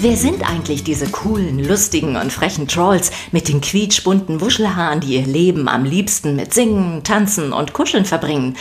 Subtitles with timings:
[0.00, 5.26] Wer sind eigentlich diese coolen, lustigen und frechen Trolls mit den quietschbunten Wuschelhaaren, die ihr
[5.26, 8.56] Leben am liebsten mit Singen, Tanzen und Kuscheln verbringen?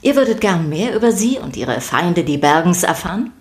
[0.00, 3.32] Ihr würdet gern mehr über sie und ihre Feinde, die Bergens, erfahren?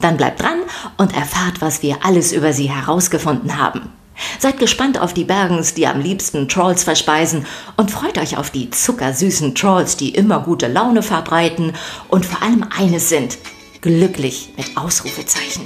[0.00, 0.60] Dann bleibt dran
[0.96, 3.90] und erfahrt, was wir alles über sie herausgefunden haben.
[4.38, 7.44] Seid gespannt auf die Bergens, die am liebsten Trolls verspeisen
[7.76, 11.72] und freut euch auf die zuckersüßen Trolls, die immer gute Laune verbreiten
[12.06, 13.38] und vor allem eines sind,
[13.80, 15.64] glücklich mit Ausrufezeichen.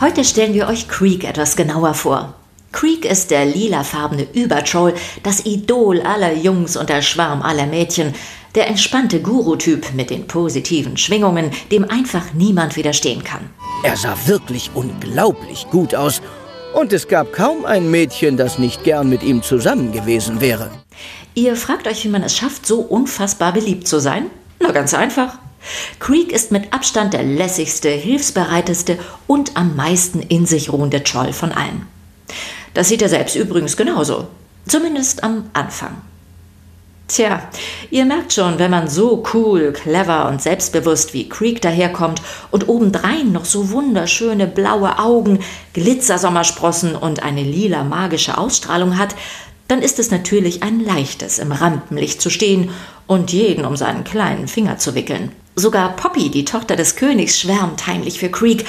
[0.00, 2.34] Heute stellen wir euch Creek etwas genauer vor.
[2.72, 8.12] Creek ist der lilafarbene Übertroll, das Idol aller Jungs und der Schwarm aller Mädchen,
[8.56, 13.48] der entspannte Guru-Typ mit den positiven Schwingungen, dem einfach niemand widerstehen kann.
[13.84, 16.20] Er sah wirklich unglaublich gut aus
[16.74, 20.70] und es gab kaum ein Mädchen, das nicht gern mit ihm zusammen gewesen wäre.
[21.34, 24.26] Ihr fragt euch, wie man es schafft, so unfassbar beliebt zu sein?
[24.58, 25.38] Na ganz einfach.
[25.98, 31.52] Creek ist mit Abstand der lässigste, hilfsbereiteste und am meisten in sich ruhende Troll von
[31.52, 31.86] allen.
[32.74, 34.28] Das sieht er selbst übrigens genauso.
[34.66, 35.96] Zumindest am Anfang.
[37.06, 37.42] Tja,
[37.90, 43.30] ihr merkt schon, wenn man so cool, clever und selbstbewusst wie Creek daherkommt und obendrein
[43.30, 45.40] noch so wunderschöne blaue Augen,
[45.74, 49.14] Glitzersommersprossen und eine lila magische Ausstrahlung hat,
[49.68, 52.70] dann ist es natürlich ein leichtes, im Rampenlicht zu stehen
[53.06, 55.30] und jeden um seinen kleinen Finger zu wickeln.
[55.56, 58.64] Sogar Poppy, die Tochter des Königs, schwärmt heimlich für Creek.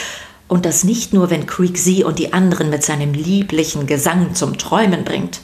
[0.47, 4.57] Und das nicht nur, wenn Creek sie und die anderen mit seinem lieblichen Gesang zum
[4.57, 5.41] Träumen bringt.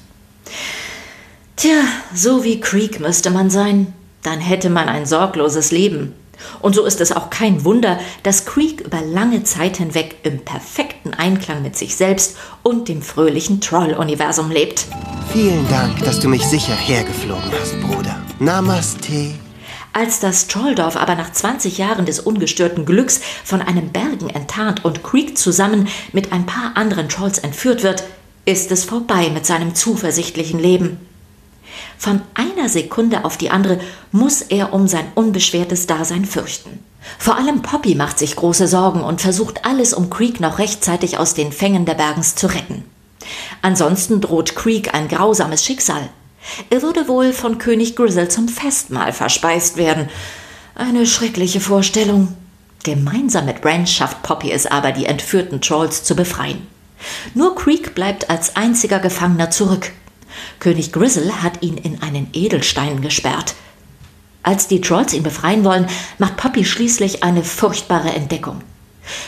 [1.55, 1.83] Tja,
[2.13, 3.93] so wie Creek müsste man sein.
[4.21, 6.13] Dann hätte man ein sorgloses Leben.
[6.59, 11.13] Und so ist es auch kein Wunder, dass Creek über lange Zeit hinweg im perfekten
[11.13, 14.85] Einklang mit sich selbst und dem fröhlichen Troll-Universum lebt.
[15.31, 18.21] Vielen Dank, dass du mich sicher hergeflogen hast, Bruder.
[18.39, 19.33] Namaste.
[19.93, 25.03] Als das Trolldorf aber nach 20 Jahren des ungestörten Glücks von einem Bergen enttarnt und
[25.03, 28.03] Creek zusammen mit ein paar anderen Trolls entführt wird,
[28.45, 30.97] ist es vorbei mit seinem zuversichtlichen Leben.
[31.97, 33.79] Von einer Sekunde auf die andere
[34.11, 36.83] muss er um sein unbeschwertes Dasein fürchten.
[37.17, 41.33] Vor allem Poppy macht sich große Sorgen und versucht alles, um Creek noch rechtzeitig aus
[41.33, 42.85] den Fängen der Bergens zu retten.
[43.61, 46.09] Ansonsten droht Creek ein grausames Schicksal.
[46.69, 50.09] Er würde wohl von König Grizzle zum Festmahl verspeist werden.
[50.75, 52.35] Eine schreckliche Vorstellung.
[52.83, 56.65] Gemeinsam mit Branch schafft Poppy es aber, die entführten Trolls zu befreien.
[57.33, 59.91] Nur Creek bleibt als einziger Gefangener zurück.
[60.59, 63.55] König Grizzle hat ihn in einen Edelstein gesperrt.
[64.43, 65.87] Als die Trolls ihn befreien wollen,
[66.17, 68.61] macht Poppy schließlich eine furchtbare Entdeckung.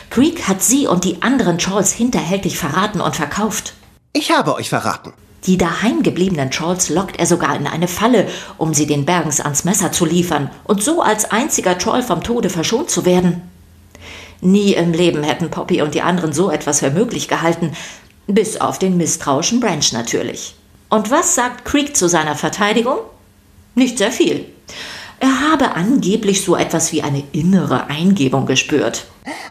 [0.09, 3.73] Creek hat sie und die anderen Trolls hinterhältig verraten und verkauft.
[4.13, 5.13] Ich habe euch verraten.
[5.45, 8.27] Die daheim gebliebenen Trolls lockt er sogar in eine Falle,
[8.57, 12.49] um sie den Bergens ans Messer zu liefern und so als einziger Troll vom Tode
[12.49, 13.41] verschont zu werden.
[14.39, 17.71] Nie im Leben hätten Poppy und die anderen so etwas für möglich gehalten,
[18.27, 20.55] bis auf den misstrauischen Branch natürlich.
[20.89, 22.99] Und was sagt Creek zu seiner Verteidigung?
[23.75, 24.45] Nicht sehr viel.
[25.19, 29.05] Er habe angeblich so etwas wie eine innere Eingebung gespürt.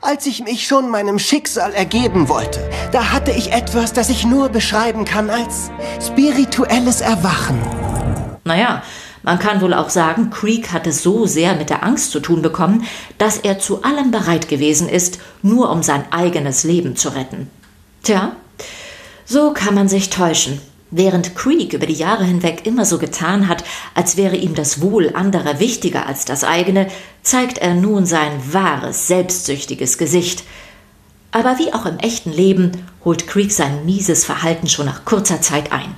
[0.04, 4.48] Als ich mich schon meinem Schicksal ergeben wollte, da hatte ich etwas, das ich nur
[4.48, 5.70] beschreiben kann als
[6.04, 7.62] spirituelles Erwachen.
[8.42, 8.82] Naja,
[9.22, 12.84] man kann wohl auch sagen, Creek hatte so sehr mit der Angst zu tun bekommen,
[13.18, 17.48] dass er zu allem bereit gewesen ist, nur um sein eigenes Leben zu retten.
[18.02, 18.32] Tja,
[19.24, 20.60] so kann man sich täuschen.
[20.94, 23.64] Während Creek über die Jahre hinweg immer so getan hat,
[23.94, 26.86] als wäre ihm das Wohl anderer wichtiger als das eigene,
[27.22, 30.44] zeigt er nun sein wahres, selbstsüchtiges Gesicht.
[31.30, 32.72] Aber wie auch im echten Leben
[33.06, 35.94] holt Creek sein mieses Verhalten schon nach kurzer Zeit ein.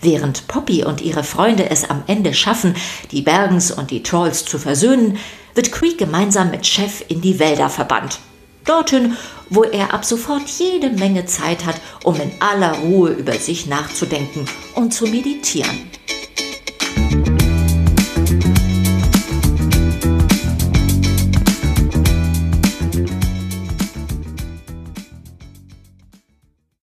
[0.00, 2.76] Während Poppy und ihre Freunde es am Ende schaffen,
[3.10, 5.18] die Bergens und die Trolls zu versöhnen,
[5.54, 8.20] wird Creek gemeinsam mit Chef in die Wälder verbannt
[8.68, 9.16] dorthin,
[9.50, 14.46] wo er ab sofort jede Menge Zeit hat, um in aller Ruhe über sich nachzudenken
[14.74, 15.90] und zu meditieren.